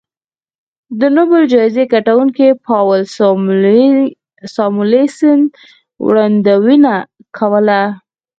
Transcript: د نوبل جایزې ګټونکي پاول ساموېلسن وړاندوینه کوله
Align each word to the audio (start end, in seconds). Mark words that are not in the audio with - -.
د 0.99 1.01
نوبل 1.15 1.41
جایزې 1.53 1.83
ګټونکي 1.93 2.47
پاول 2.65 3.01
ساموېلسن 4.53 5.39
وړاندوینه 6.05 6.93
کوله 7.37 7.81